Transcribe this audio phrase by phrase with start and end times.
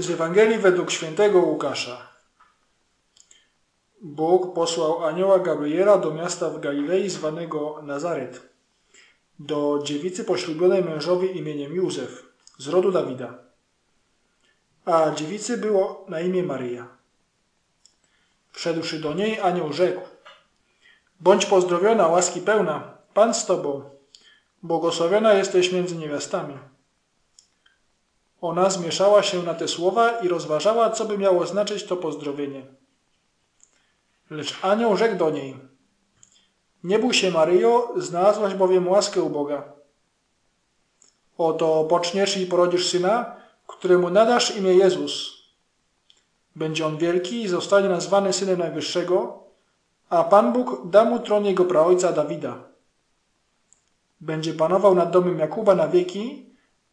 [0.00, 2.08] Z Ewangelii według świętego Łukasza.
[4.02, 8.40] Bóg posłał anioła Gabriela do miasta w Galilei zwanego Nazaret,
[9.38, 12.26] do dziewicy poślubionej mężowi imieniem Józef,
[12.58, 13.38] z rodu Dawida.
[14.84, 16.88] A dziewicy było na imię Maryja.
[18.52, 20.00] Wszedłszy do niej, anioł rzekł:
[21.20, 23.90] Bądź pozdrowiona, łaski pełna, Pan z tobą,
[24.62, 26.58] błogosławiona jesteś między niewiastami.
[28.40, 32.66] Ona zmieszała się na te słowa i rozważała, co by miało znaczyć to pozdrowienie.
[34.30, 35.56] Lecz anioł rzekł do niej:
[36.84, 39.72] Nie bój się, Maryjo, znalazłaś bowiem łaskę u Boga.
[41.38, 45.40] Oto poczniesz i porodzisz syna, któremu nadasz imię Jezus.
[46.56, 49.44] Będzie on wielki i zostanie nazwany synem Najwyższego,
[50.08, 52.64] a Pan Bóg da mu tron jego praojca Dawida.
[54.20, 56.49] Będzie panował nad domem Jakuba na wieki,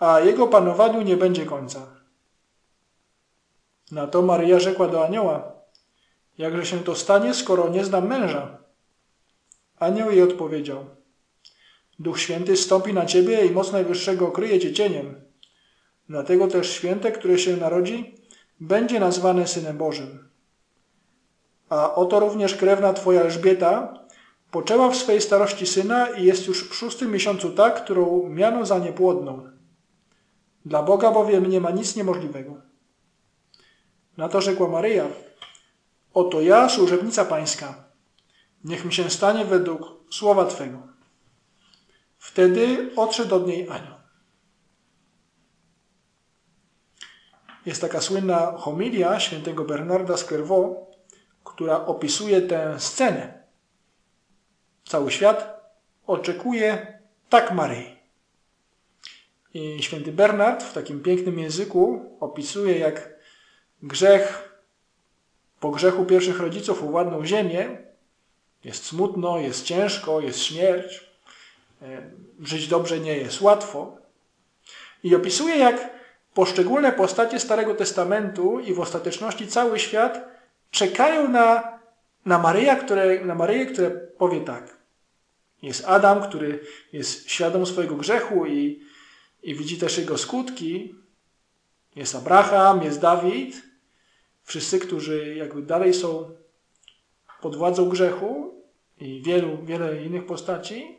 [0.00, 1.86] a jego panowaniu nie będzie końca.
[3.90, 5.52] Na to Maryja rzekła do anioła,
[6.38, 8.58] jakże się to stanie, skoro nie znam męża?
[9.78, 10.84] Anioł jej odpowiedział,
[11.98, 15.14] Duch Święty stąpi na ciebie i moc Najwyższego kryje cię cieniem.
[16.08, 18.14] Dlatego też święte, które się narodzi,
[18.60, 20.28] będzie nazwane Synem Bożym.
[21.68, 23.94] A oto również krewna twoja Elżbieta
[24.50, 28.78] poczęła w swej starości syna i jest już w szóstym miesiącu ta, którą miano za
[28.78, 29.59] niepłodną.
[30.64, 32.56] Dla Boga bowiem nie ma nic niemożliwego.
[34.16, 35.06] Na to rzekła Maryja,
[36.14, 37.84] oto ja, służebnica pańska,
[38.64, 40.82] niech mi się stanie według słowa Twego.
[42.18, 44.00] Wtedy odszedł od niej anioł.
[47.66, 50.96] Jest taka słynna homilia świętego Bernarda z Clairvaux,
[51.44, 53.44] która opisuje tę scenę.
[54.84, 55.60] Cały świat
[56.06, 57.99] oczekuje tak Maryi.
[59.54, 63.14] I święty Bernard w takim pięknym języku opisuje, jak
[63.82, 64.50] grzech
[65.60, 67.78] po grzechu pierwszych rodziców uwładnął ziemię.
[68.64, 71.10] Jest smutno, jest ciężko, jest śmierć.
[71.82, 72.10] E,
[72.40, 73.96] żyć dobrze nie jest łatwo.
[75.02, 75.90] I opisuje, jak
[76.34, 80.28] poszczególne postacie Starego Testamentu i w ostateczności cały świat
[80.70, 81.78] czekają na,
[82.26, 84.76] na, Maryja, które, na Maryję, która powie tak.
[85.62, 86.60] Jest Adam, który
[86.92, 88.82] jest świadom swojego grzechu i
[89.42, 90.94] i widzi też jego skutki.
[91.96, 93.62] Jest Abraham, jest Dawid,
[94.42, 96.30] wszyscy, którzy jakby dalej są
[97.40, 98.54] pod władzą grzechu
[98.98, 100.98] i wielu, wiele innych postaci,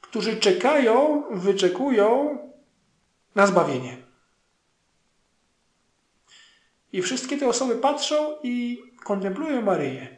[0.00, 2.38] którzy czekają, wyczekują
[3.34, 3.96] na zbawienie.
[6.92, 10.16] I wszystkie te osoby patrzą i kontemplują Maryję.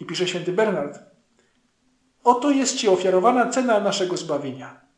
[0.00, 0.98] I pisze święty Bernard,
[2.24, 4.89] oto jest Ci ofiarowana cena naszego zbawienia.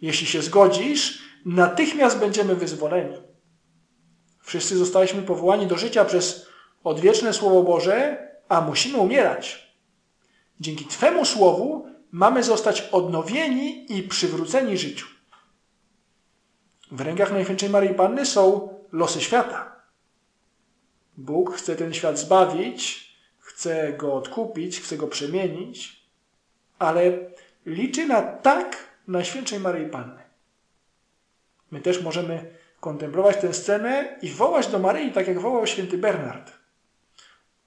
[0.00, 3.16] Jeśli się zgodzisz, natychmiast będziemy wyzwoleni.
[4.42, 6.46] Wszyscy zostaliśmy powołani do życia przez
[6.84, 9.74] odwieczne Słowo Boże, a musimy umierać.
[10.60, 15.06] Dzięki Twemu Słowu mamy zostać odnowieni i przywróceni życiu.
[16.90, 19.76] W rękach Najświętszej Maryi Panny są losy świata.
[21.16, 26.06] Bóg chce ten świat zbawić, chce go odkupić, chce go przemienić,
[26.78, 27.18] ale
[27.66, 30.22] liczy na tak Najświętszej Maryi Panny.
[31.70, 36.52] My też możemy kontemplować tę scenę i wołać do Maryi, tak jak wołał święty Bernard.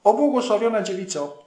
[0.03, 1.45] O błogosławiona dziewico,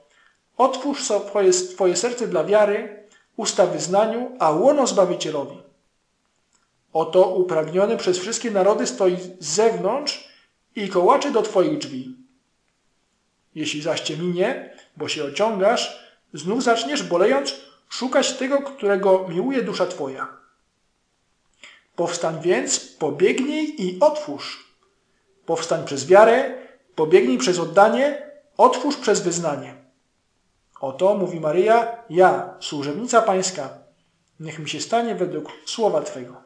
[0.56, 5.62] otwórz swoje, Twoje serce dla wiary, usta wyznaniu, a łono Zbawicielowi.
[6.92, 10.28] Oto upragniony przez wszystkie narody stoi z zewnątrz
[10.74, 12.16] i kołaczy do Twoich drzwi.
[13.54, 19.86] Jeśli zaś cię minie, bo się ociągasz, znów zaczniesz bolejąc szukać tego, którego miłuje dusza
[19.86, 20.28] Twoja.
[21.96, 24.66] Powstań więc, pobiegnij i otwórz.
[25.46, 26.54] Powstań przez wiarę,
[26.94, 29.74] pobiegnij przez oddanie, otwórz przez wyznanie.
[30.80, 33.78] Oto, mówi Maryja, ja, służebnica Pańska,
[34.40, 36.42] niech mi się stanie według słowa Twego.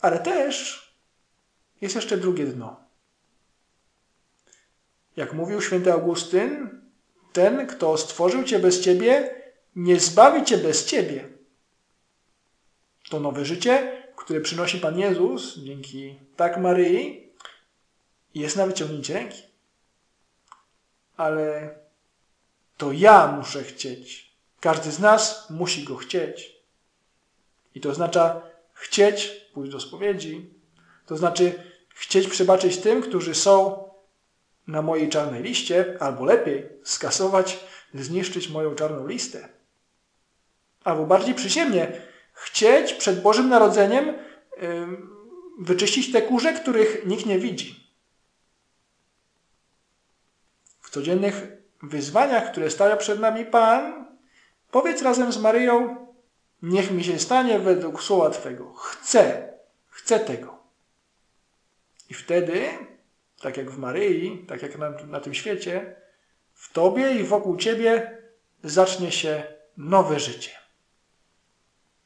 [0.00, 0.88] Ale też
[1.80, 2.76] jest jeszcze drugie dno.
[5.16, 6.77] Jak mówił święty Augustyn,
[7.32, 9.34] ten, kto stworzył Cię bez Ciebie,
[9.76, 11.28] nie zbawi Cię bez Ciebie.
[13.10, 17.28] To nowe życie, które przynosi Pan Jezus dzięki tak Maryi,
[18.34, 19.42] jest na wyciągnięcie ręki.
[21.16, 21.74] Ale
[22.76, 24.32] to ja muszę chcieć.
[24.60, 26.56] Każdy z nas musi go chcieć.
[27.74, 28.42] I to oznacza
[28.74, 30.50] chcieć pójść do spowiedzi.
[31.06, 31.62] To znaczy
[31.94, 33.87] chcieć przebaczyć tym, którzy są
[34.68, 39.48] na mojej czarnej liście, albo lepiej skasować, zniszczyć moją czarną listę.
[40.84, 44.14] Albo bardziej przyziemnie, chcieć przed Bożym Narodzeniem
[45.58, 47.94] wyczyścić te kurze, których nikt nie widzi.
[50.80, 51.46] W codziennych
[51.82, 54.06] wyzwaniach, które stawia przed nami Pan,
[54.70, 56.06] powiedz razem z Maryją,
[56.62, 58.74] niech mi się stanie według słowa Twego.
[58.74, 59.52] Chcę,
[59.88, 60.58] chcę tego.
[62.10, 62.68] I wtedy,
[63.40, 65.96] tak jak w Maryi, tak jak na, na tym świecie,
[66.54, 68.18] w Tobie i wokół Ciebie
[68.62, 69.42] zacznie się
[69.76, 70.50] nowe życie.